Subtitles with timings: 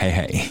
[0.00, 0.44] 嘿嘿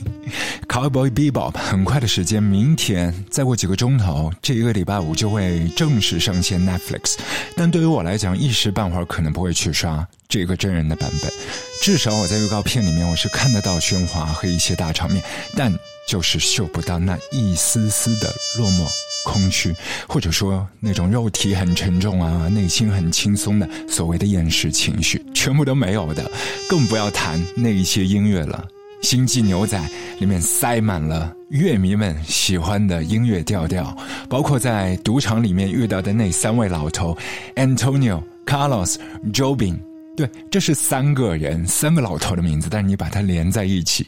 [0.68, 7.16] ，Cowboy Bebop 很快的时间，明天再过几个钟头，这一个礼拜五就会正式上线 Netflix。
[7.58, 11.32] 但对于我来讲，一时半会儿可能不会去刷这个真人的版本。
[11.82, 15.24] 至少我在预告片里面，我是看得到喧哗和一些大场面，
[15.56, 15.74] 但
[16.08, 18.86] 就是嗅不到那一丝丝的落寞、
[19.26, 19.76] 空虚，
[20.08, 26.30] 或者说那种肉体很沉重啊，内心很轻松的所谓的厌世情绪，全部都没有的。
[26.70, 28.64] 更不要谈那一些音乐了。
[29.02, 29.78] 《星际牛仔》
[30.20, 33.96] 里面塞满了乐迷们喜欢的音乐调调，
[34.28, 37.18] 包括在赌场里面遇到的那三位老头
[37.56, 38.96] ：Antonio、Carlos、
[39.34, 39.78] Jobin。
[40.16, 44.06] 对，这是三个人，三个老头的名字，但是你把它连在一起。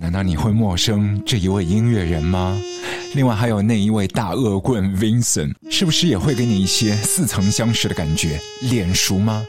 [0.00, 2.56] 难道你会陌生这一位音乐人吗？
[3.14, 8.40] 另外还有那一位大恶棍 Vincent，是不是也会给你一些似曾相识的感觉？
[8.62, 9.46] 脸熟吗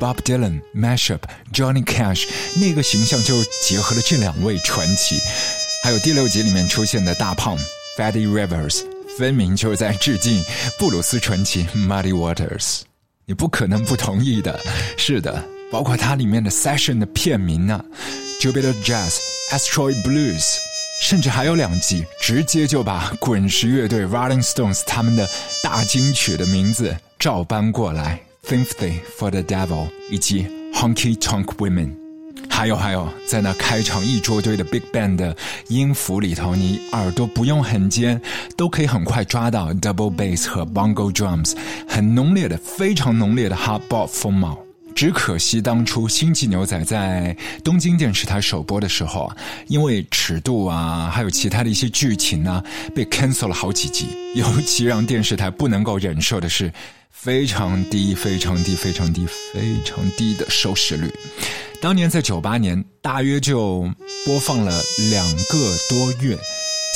[0.00, 1.20] ？Bob Dylan、Mashup、
[1.52, 2.26] Johnny Cash，
[2.60, 5.18] 那个形象就结合了这两位传奇。
[5.84, 7.58] 还有第六集里面出现的大胖
[7.98, 8.82] Fatty Rivers，
[9.18, 10.42] 分明就是在致敬
[10.78, 12.80] 布鲁斯传奇 Muddy Waters。
[13.26, 14.58] 你不可能不同意的。
[14.96, 17.84] 是的，包括它里面的 Session 的片名呢
[18.40, 19.18] ，Jupiter Jazz。
[19.50, 20.56] Asteroid Blues，
[21.02, 25.28] 甚至还有两集直接就把滚石乐队 Rolling Stones 他们的
[25.60, 31.90] 大金曲的名字照搬过来，Sympathy for the Devil 以及 Honky Tonk Women。
[32.48, 35.36] 还有还有，在那开场一桌堆的 Big Band 的
[35.66, 38.22] 音符里头，你耳朵不用很尖，
[38.56, 41.56] 都可以很快抓到 Double Bass 和 Bongo Drums，
[41.88, 44.56] 很浓烈的、非常浓烈的 Hard Bop 风貌。
[44.94, 52.62] 只可惜当初《星际牛仔》在东京电视台首播的时候啊，因为尺度啊，还有其他的一些剧情啊，
[52.94, 54.08] 被 cancel 了好几集。
[54.34, 56.72] 尤其让电视台不能够忍受的是，
[57.10, 61.12] 非常低、非常低、非常低、非常低的收视率。
[61.80, 63.90] 当年在九八年，大约就
[64.24, 66.38] 播放了两个多月，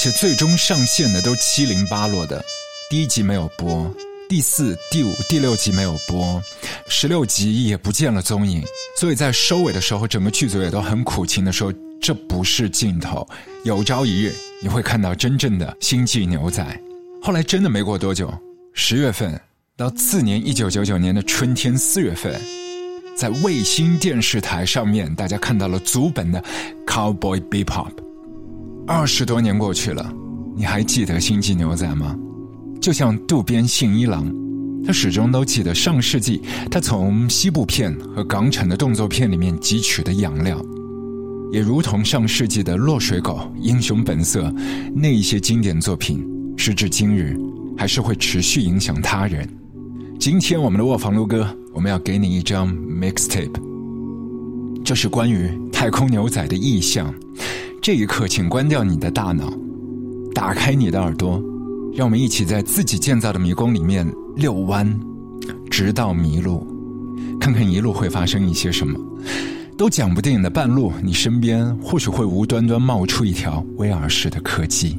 [0.01, 2.45] 且最终上线的都七零八落的，
[2.89, 3.93] 第一集没有播。
[4.29, 6.43] 第四、第五、第六集没有播，
[6.89, 8.61] 十六集也不见了踪影，
[8.99, 11.73] 所以在收尾的时候，整个剧组也都很苦情的说
[12.03, 13.25] ：“这不是镜头，
[13.63, 16.65] 有朝一日你会看到真正的星际牛仔。”
[17.23, 18.33] 后来真的没过多久，
[18.73, 19.41] 十月份
[19.77, 22.35] 到次年一九九九年的春天四月份，
[23.17, 26.43] 在卫星电视台上面，大家看到了足本的
[26.85, 27.91] 《Cowboy Bebop》。
[28.89, 30.13] 二十多年过去了，
[30.57, 32.19] 你还记得星际牛仔吗？
[32.81, 34.33] 就像渡边信一郎，
[34.85, 40.61] 他始终都记得上世纪他从西部片和港产的动作片里面汲取的养料，
[41.53, 44.49] 也如同上世纪的《落水狗》《英雄本色》
[44.95, 46.25] 那一些经典作品，
[46.57, 47.37] 时至今日
[47.77, 49.49] 还是会持续影响他人。
[50.19, 53.51] 今天我们的卧房录歌，我们要给你一张 mixtape，
[54.85, 57.13] 这是关于太空牛仔的意象。
[57.83, 59.53] 这一刻，请关掉你的大脑，
[60.35, 61.43] 打开你的耳朵。
[61.97, 64.87] 让我们一起在自己建造的迷宫里面遛弯，
[65.71, 66.67] 直到迷路，
[67.41, 69.01] 看看一路会发生一些什么，
[69.79, 70.51] 都讲不定的。
[70.51, 74.99] 半路，你身边或许会无端端冒出一条威尔士的科技。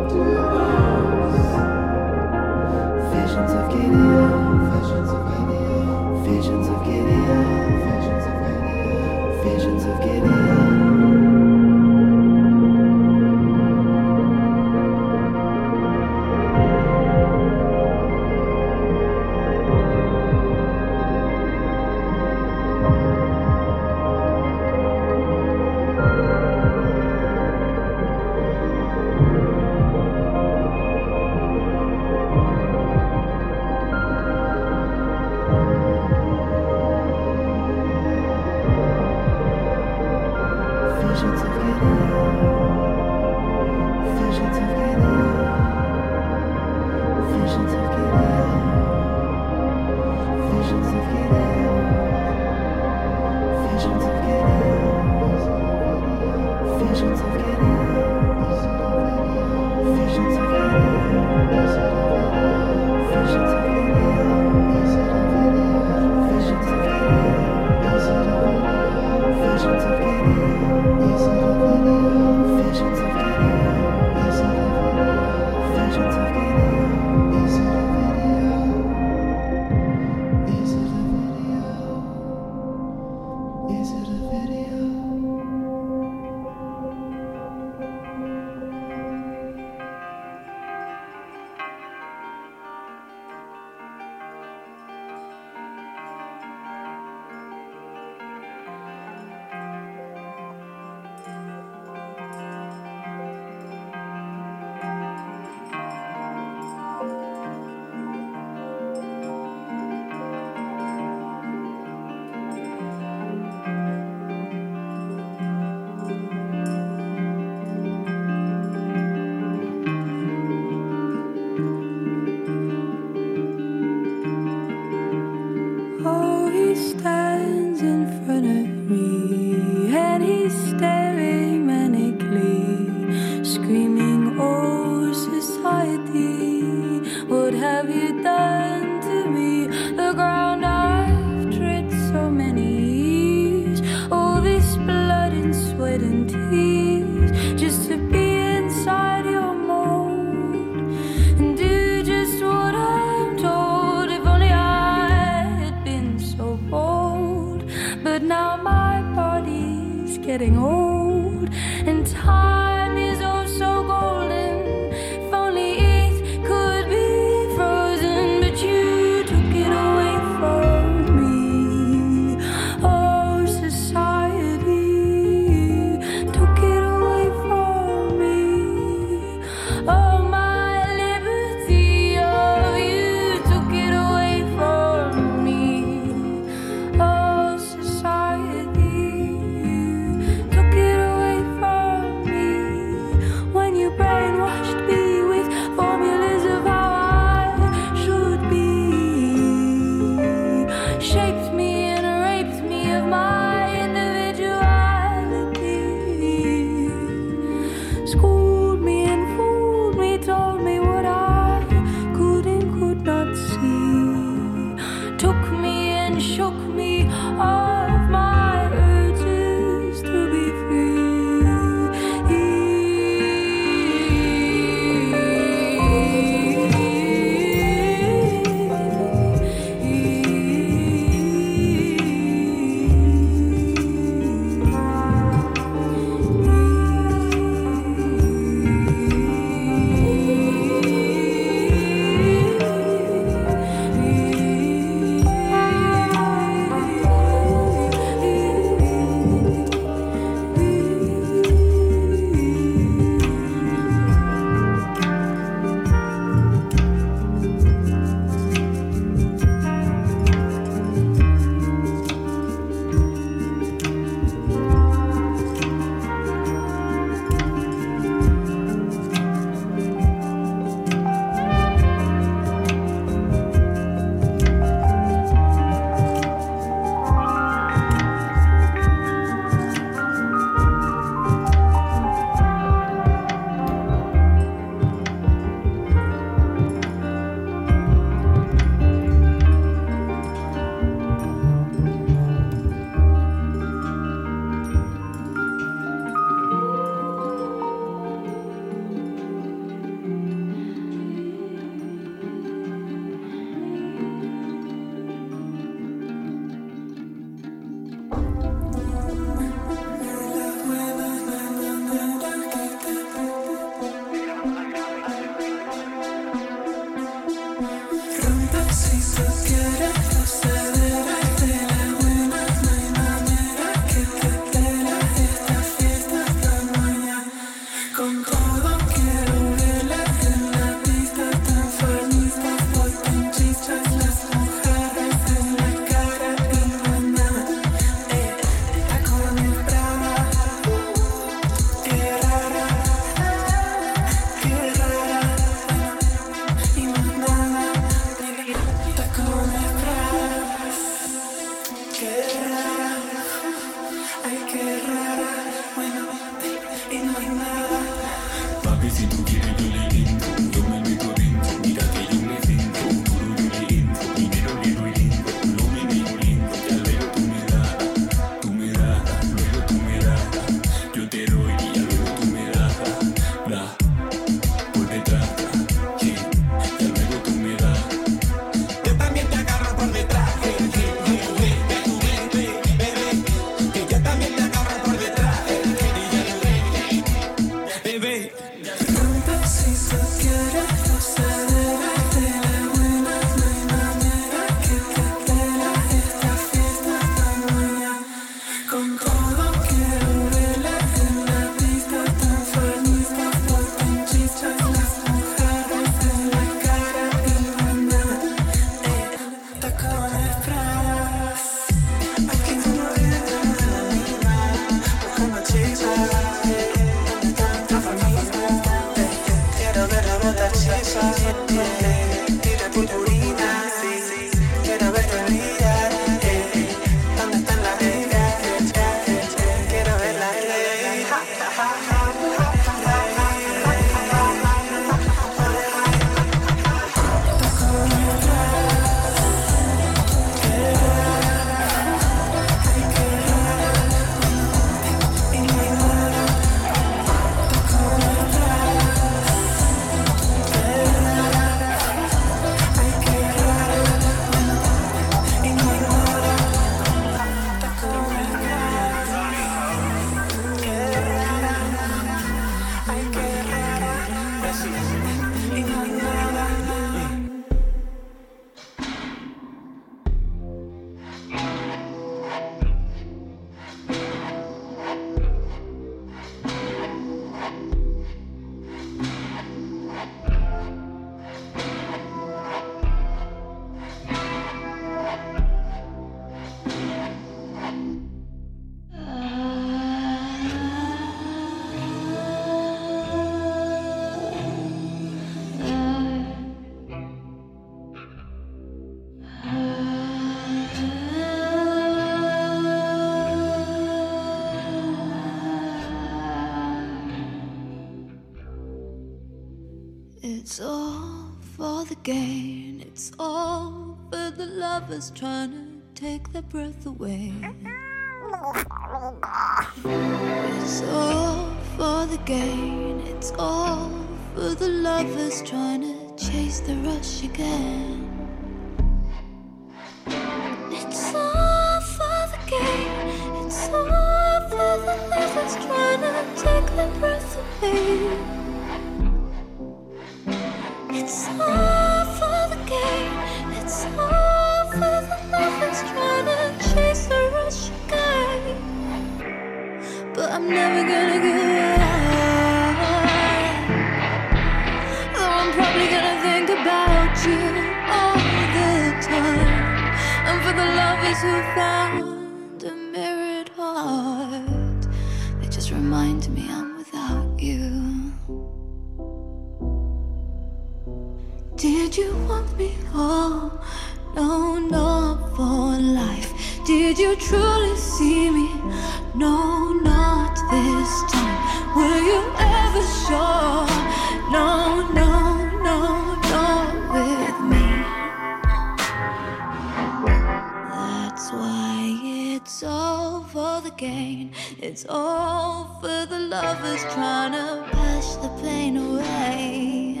[596.92, 600.00] trying to push the pain away.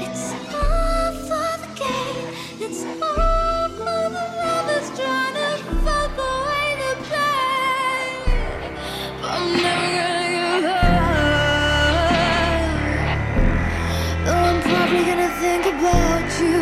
[0.00, 2.34] It's all for the game.
[2.60, 5.48] It's all for the lovers trying to
[5.84, 8.70] fuck away the pain.
[9.20, 10.92] But I'm never gonna give up.
[14.24, 16.56] Though I'm probably gonna think about you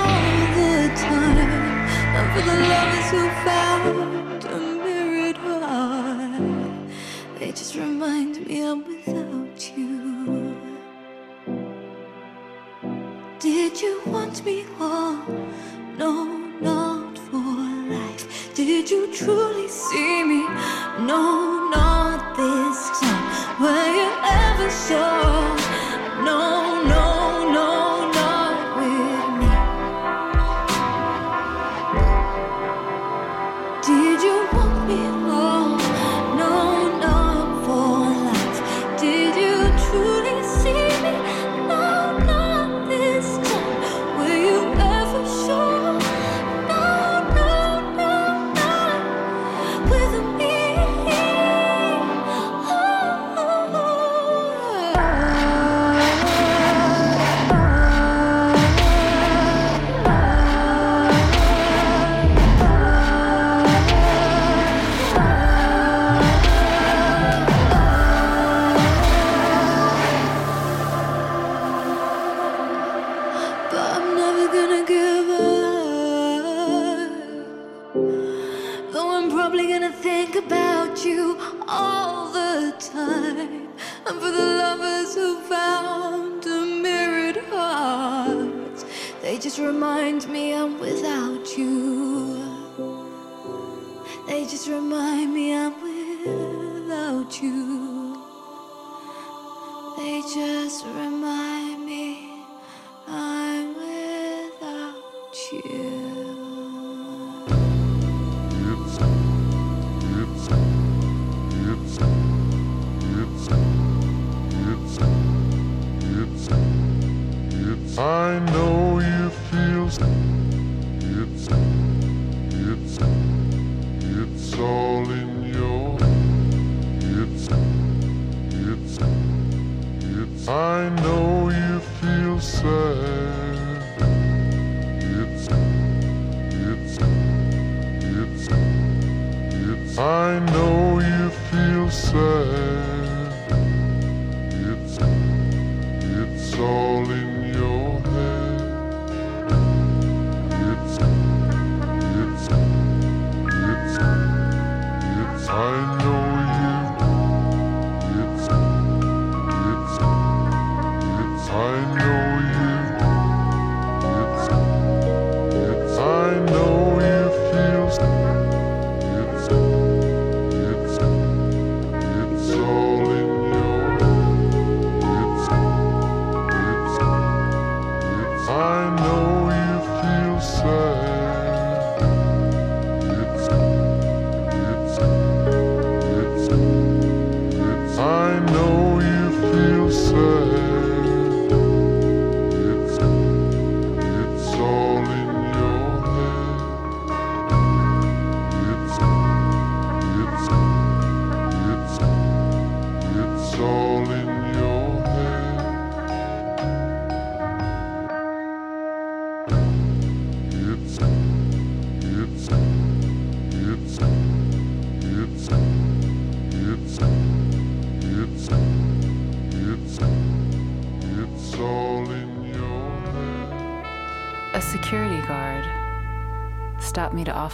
[0.00, 1.52] all the time.
[2.16, 3.22] And for the lovers who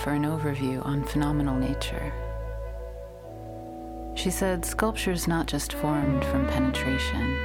[0.03, 2.13] for an overview on phenomenal nature.
[4.17, 7.39] She said sculpture is not just formed from penetration.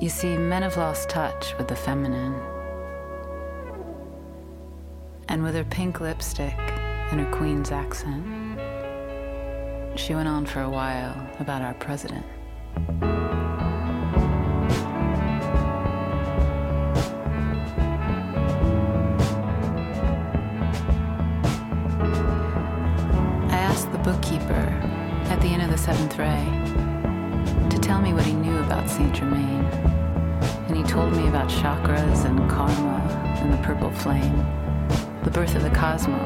[0.00, 2.34] You see, men have lost touch with the feminine.
[5.28, 8.26] And with her pink lipstick and her Queens accent,
[9.96, 12.26] she went on for a while about our president.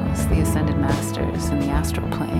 [0.09, 2.38] the ascended masters in the astral plane.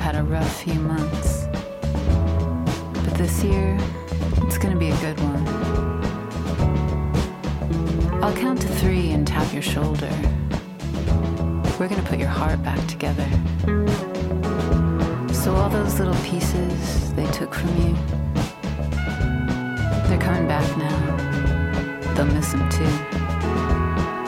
[0.00, 1.46] had a rough few months.
[3.04, 3.76] But this year,
[4.38, 5.46] it's gonna be a good one.
[8.22, 10.10] I'll count to three and tap your shoulder.
[11.78, 13.28] We're gonna put your heart back together.
[15.34, 17.94] So, all those little pieces they took from you,
[20.08, 20.98] they're coming back now.
[22.14, 22.94] They'll miss them too.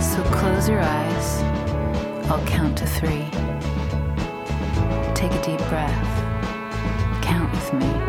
[0.02, 1.42] So, close your eyes.
[2.30, 3.51] I'll count to three.
[5.32, 7.22] Take a deep breath.
[7.22, 8.01] Count with me.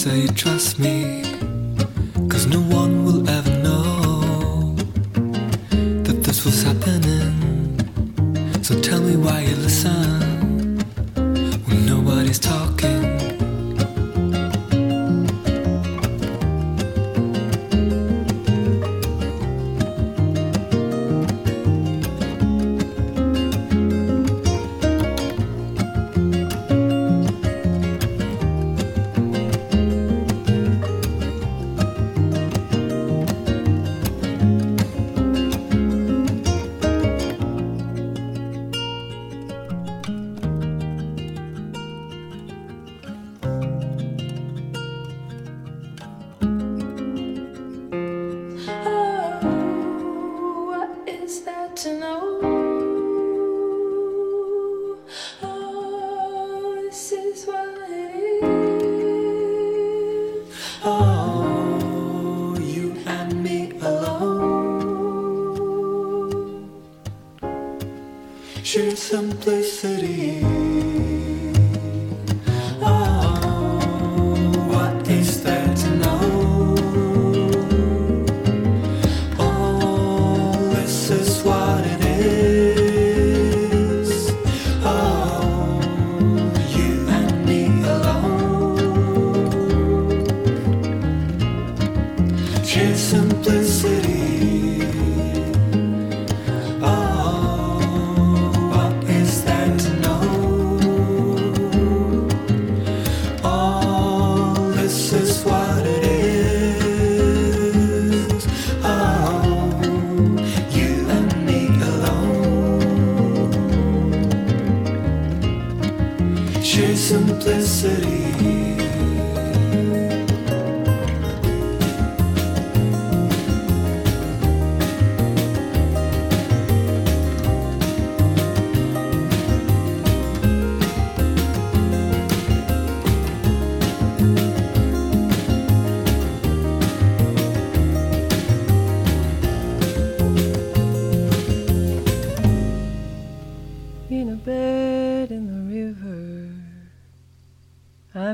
[0.00, 1.22] say trust me,
[2.30, 3.59] cause no one will ever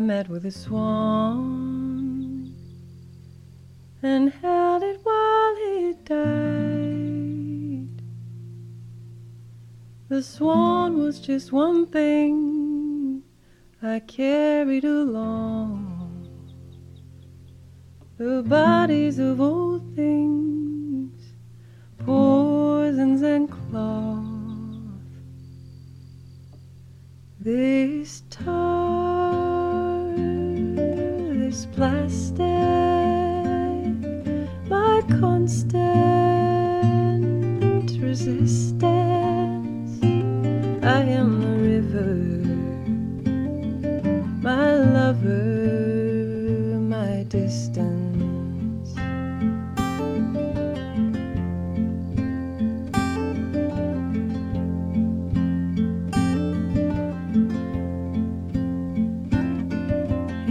[0.07, 2.54] met with a swan
[4.04, 7.88] and held it while it died.
[10.09, 12.05] The swan was just one thing.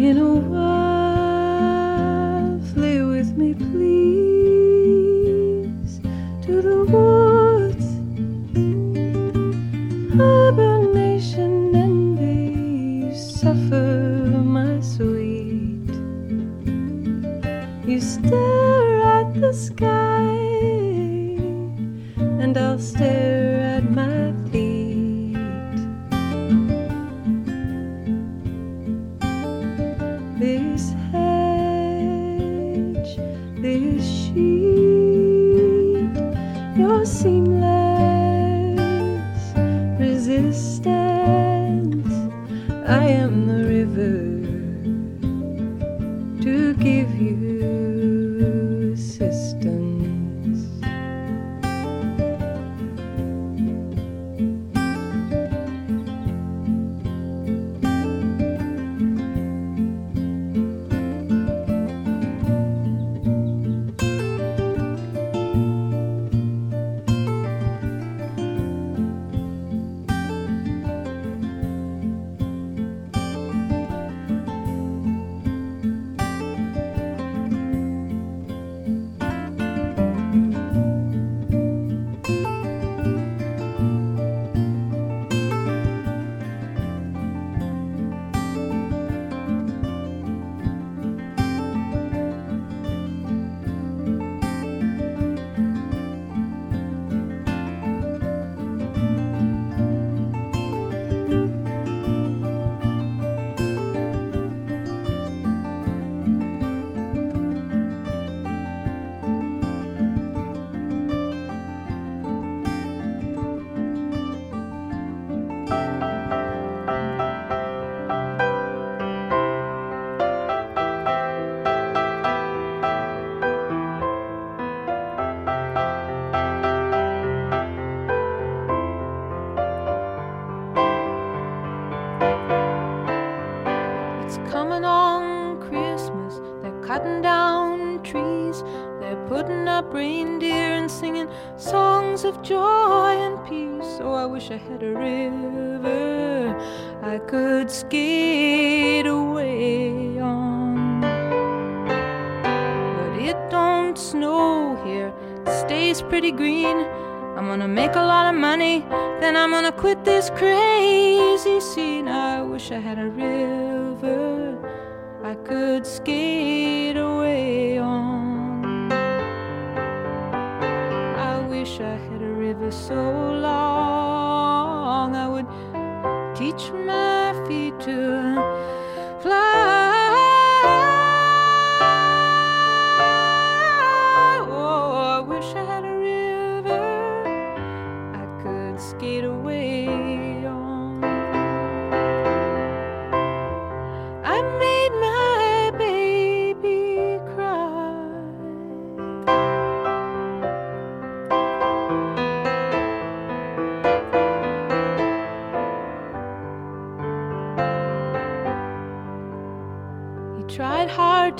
[0.06, 0.55] in a way.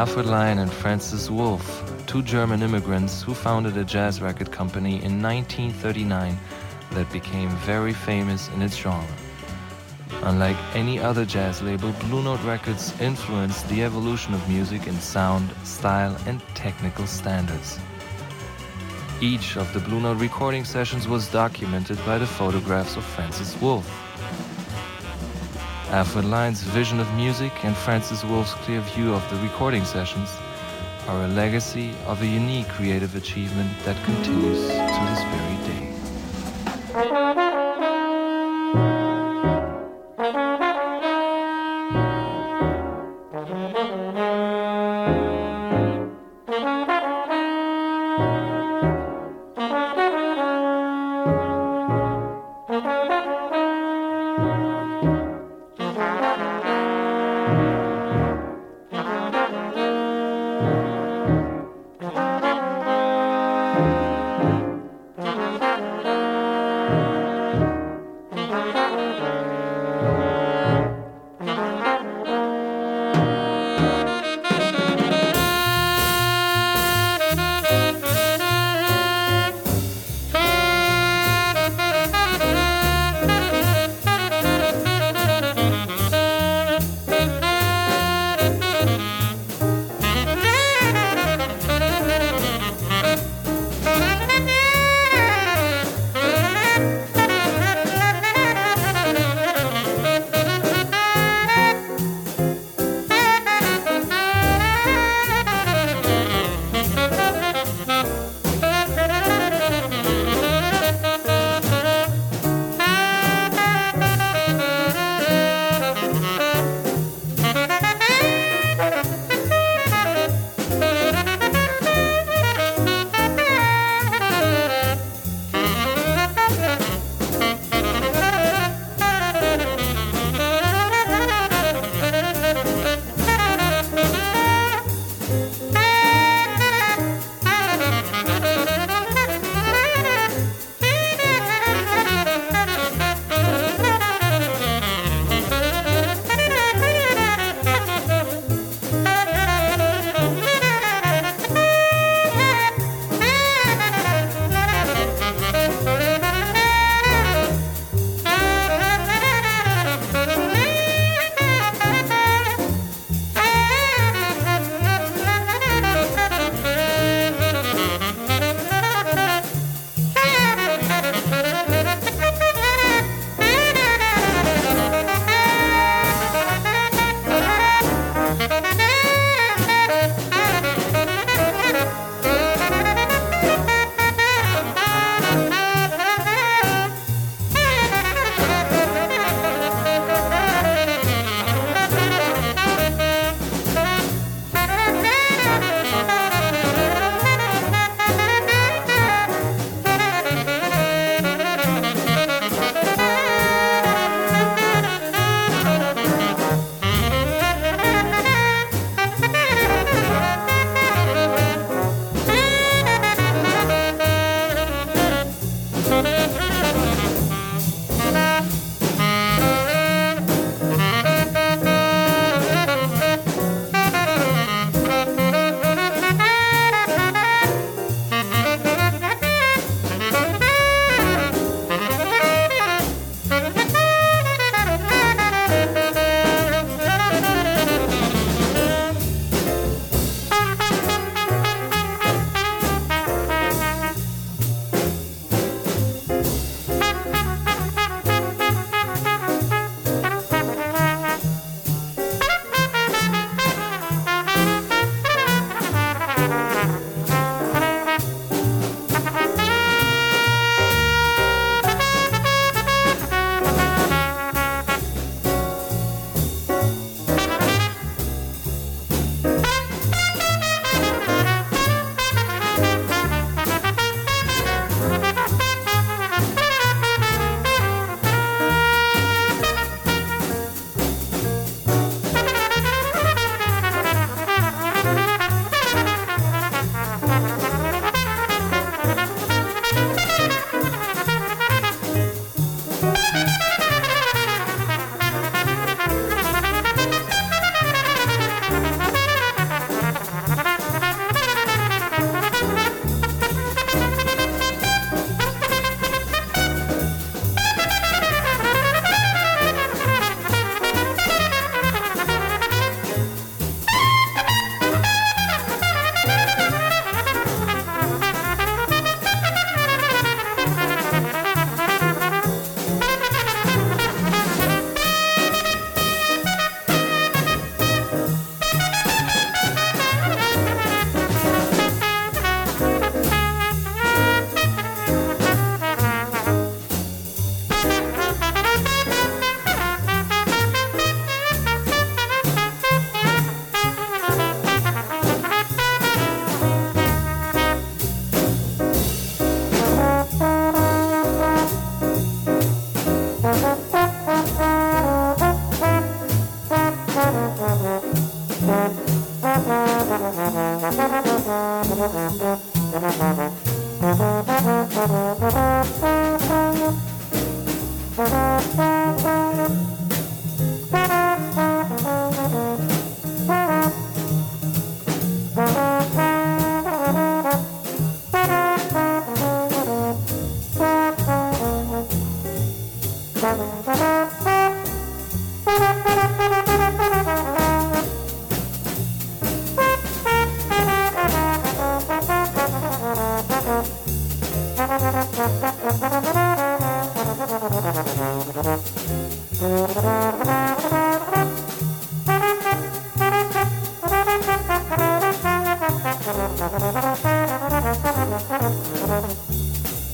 [0.00, 5.20] Alfred Lion and Francis Wolff, two German immigrants who founded a jazz record company in
[5.20, 6.38] 1939
[6.92, 9.04] that became very famous in its genre.
[10.22, 15.50] Unlike any other jazz label, Blue Note Records influenced the evolution of music in sound,
[15.64, 17.78] style, and technical standards.
[19.20, 24.09] Each of the Blue Note recording sessions was documented by the photographs of Francis Wolff.
[25.92, 30.30] Alfred Lion's vision of music and Francis Wolff's clear view of the recording sessions
[31.08, 35.59] are a legacy of a unique creative achievement that continues to this very day.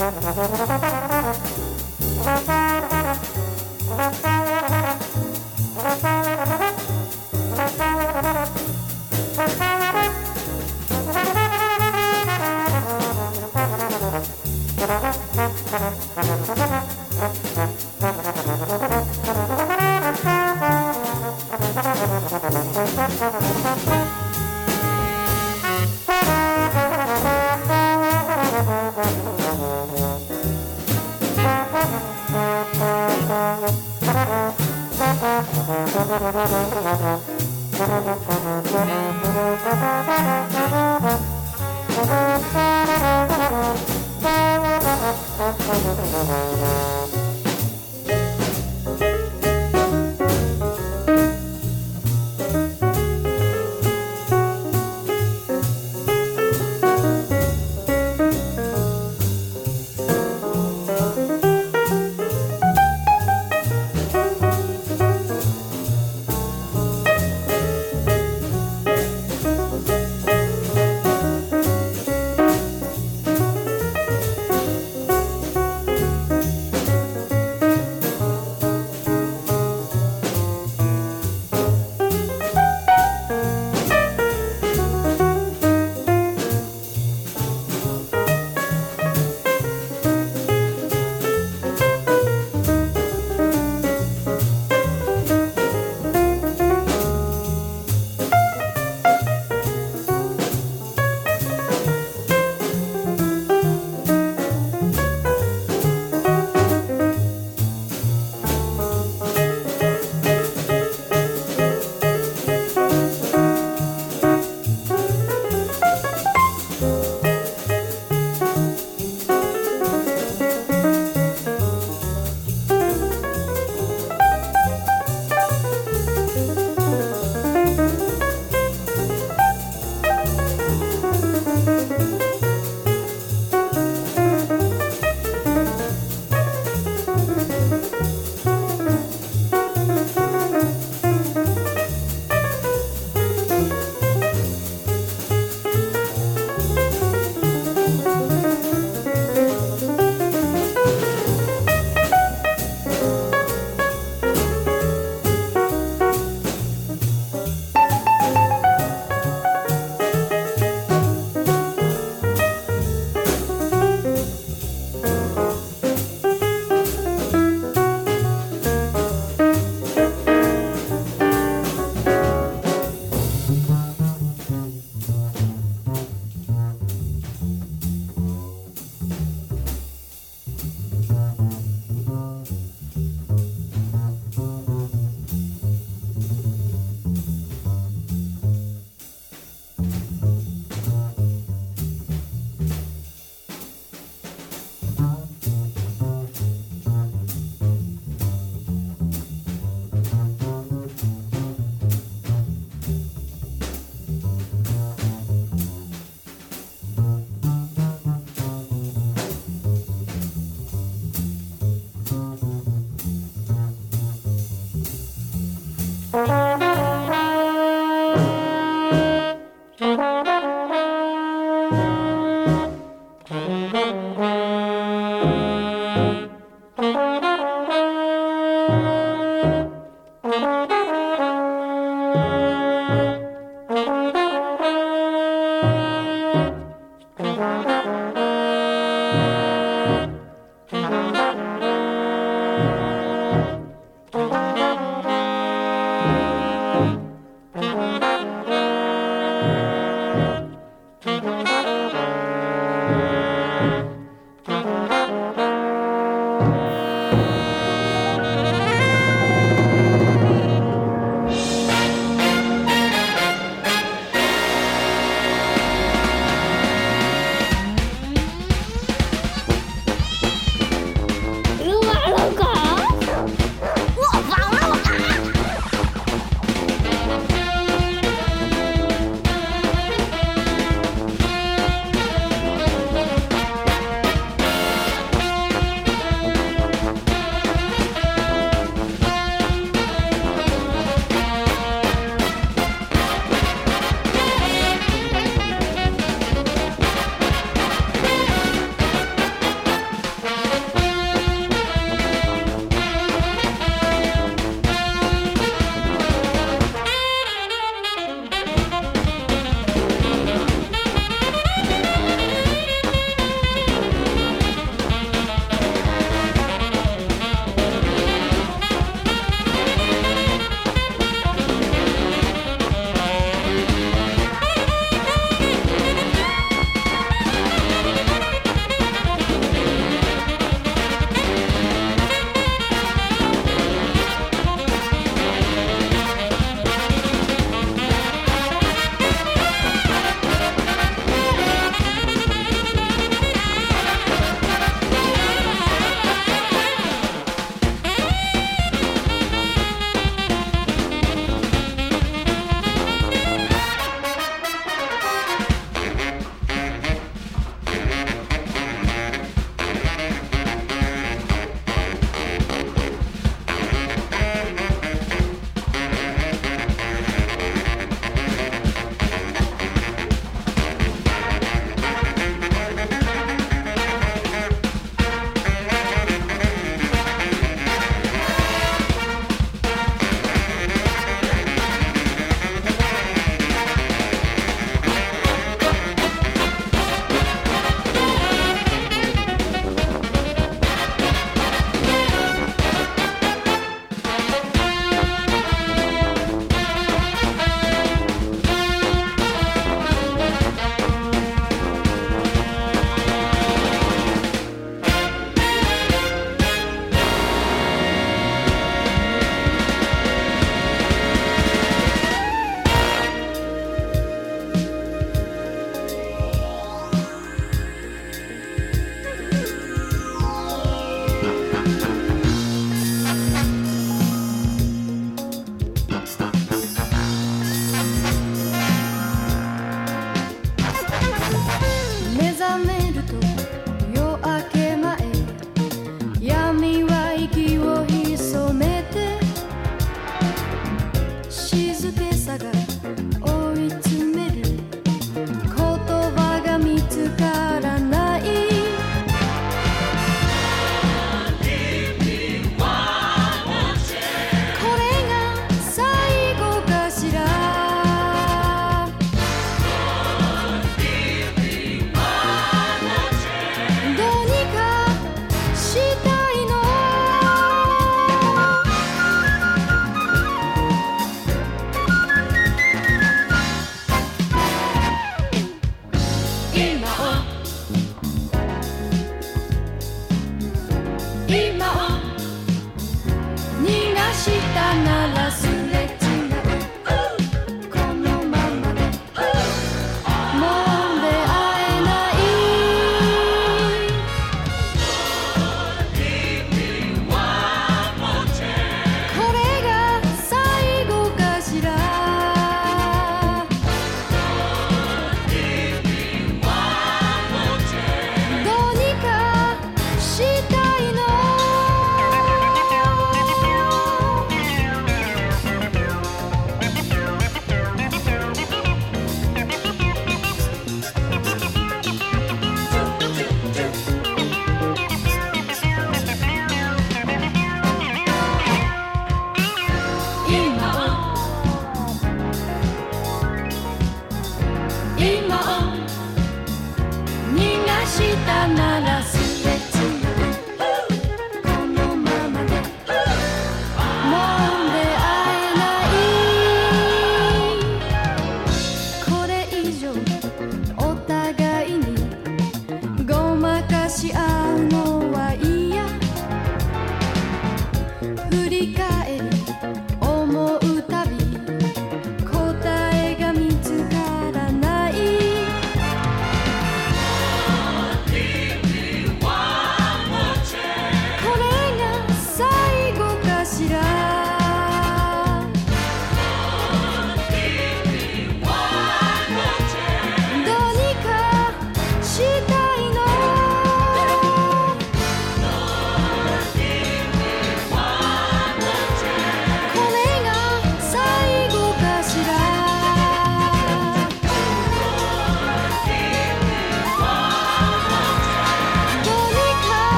[0.00, 0.69] Thank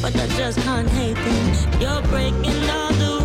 [0.00, 1.80] But I just can't hate them.
[1.80, 3.21] You're breaking all the rules.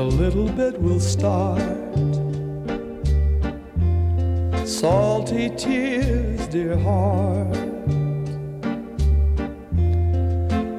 [0.00, 1.60] a little bit will start.
[4.66, 7.54] Salty tears, dear heart,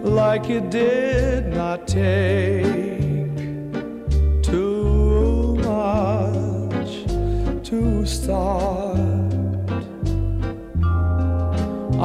[0.03, 3.35] like it did not take
[4.41, 6.91] too much
[7.69, 8.97] to start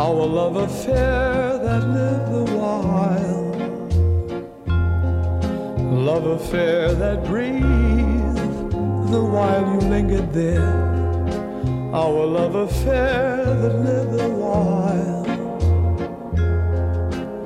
[0.04, 1.25] our love affair.
[6.36, 8.36] affair that breathed
[9.10, 10.74] the while you lingered there.
[11.94, 15.24] Our love affair that lived a while.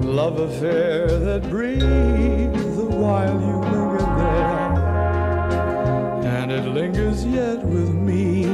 [0.03, 4.73] Love affair that breathed the while you lingered there.
[6.37, 8.47] And it lingers yet with me.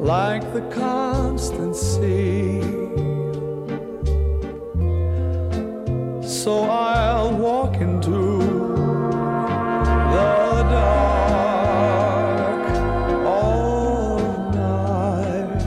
[0.00, 2.81] Like the constant sea
[6.42, 8.40] so I'll walk into
[10.10, 12.66] the dark
[13.24, 14.18] all
[14.50, 15.60] night,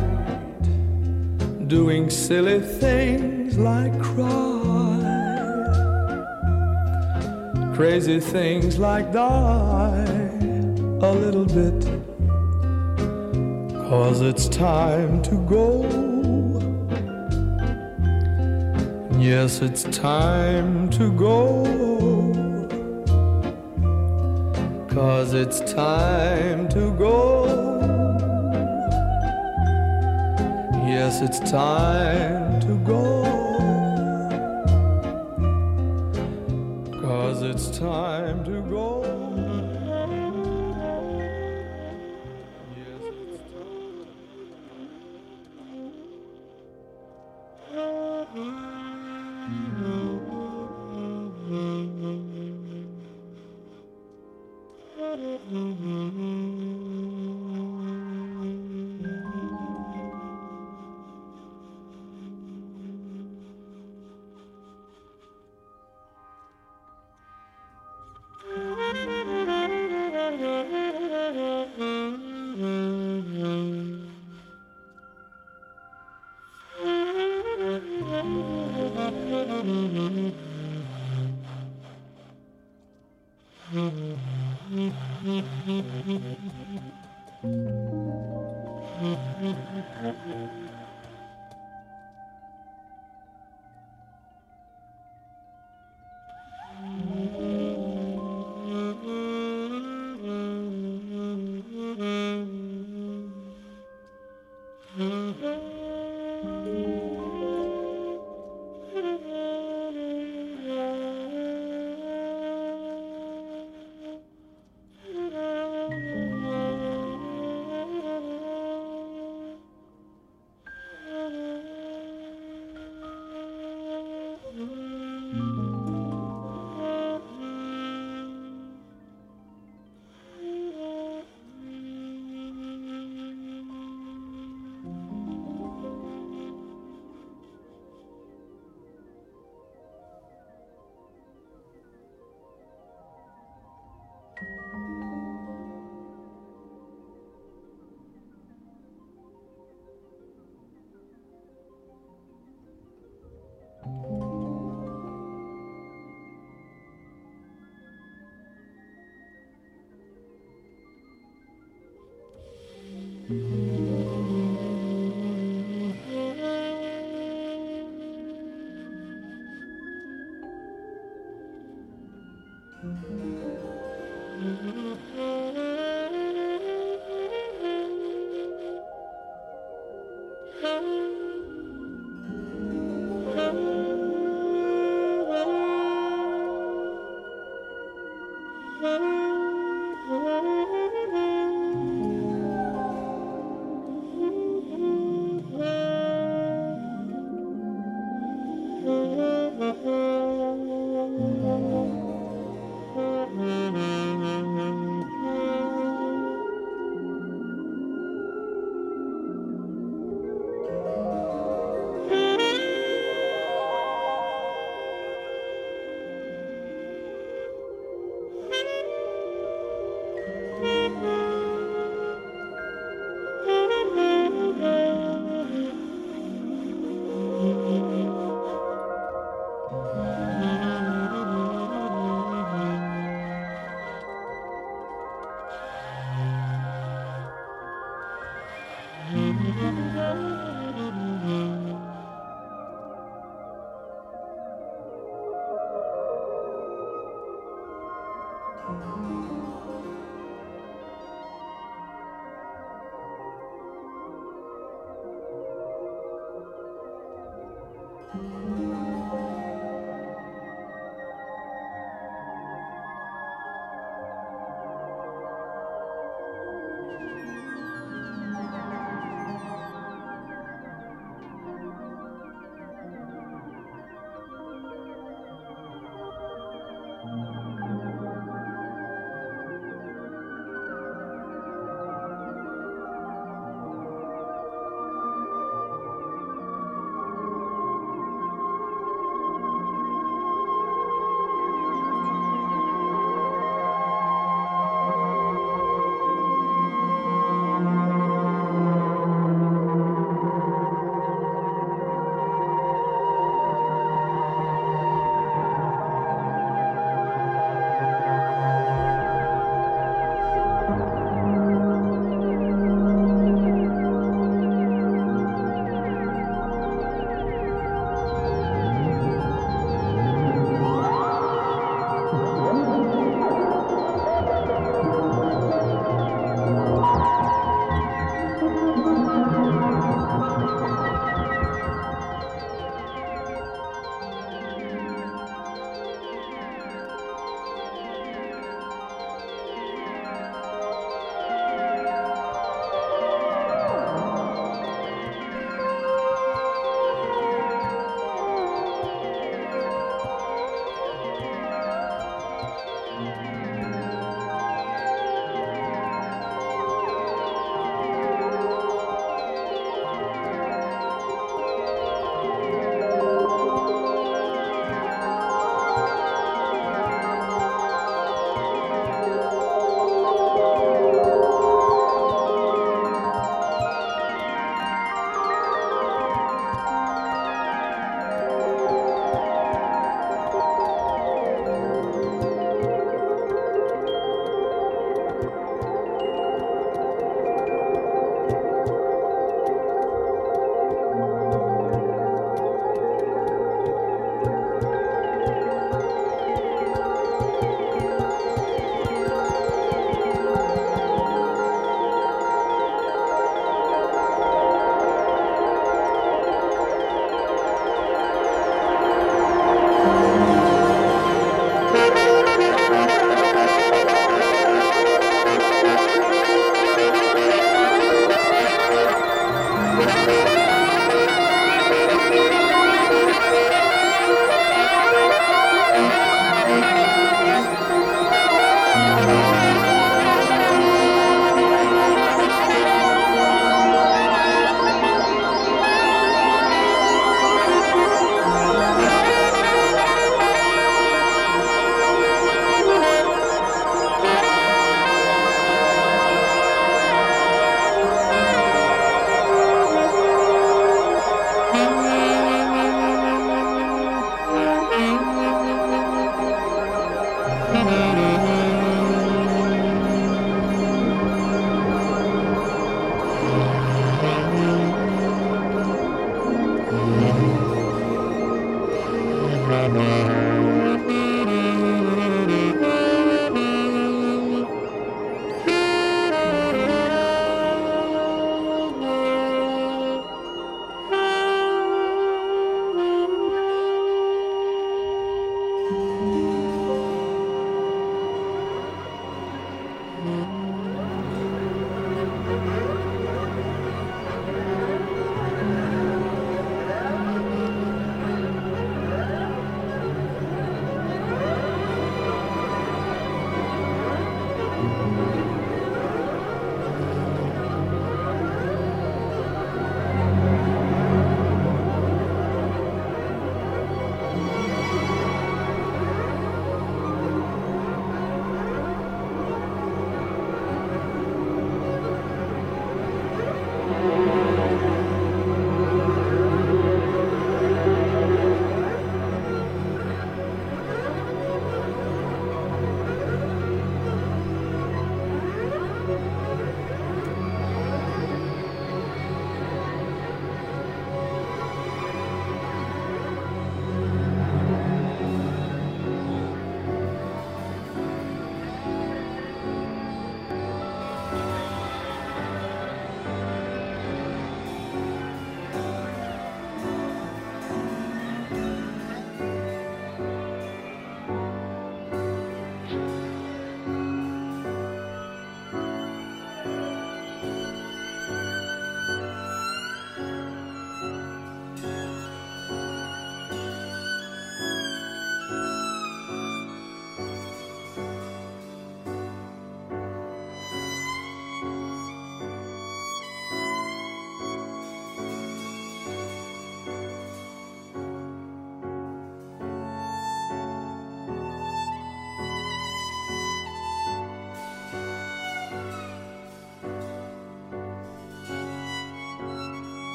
[1.70, 5.00] doing silly things like cry,
[7.74, 10.04] crazy things like die
[11.02, 11.86] a little bit,
[13.88, 16.05] cause it's time to go.
[19.26, 21.64] Yes, it's time to go.
[24.88, 27.48] Cause it's time to go.
[30.86, 33.24] Yes, it's time to go.
[37.02, 39.05] Cause it's time to go.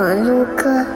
[0.00, 0.89] Papaluca.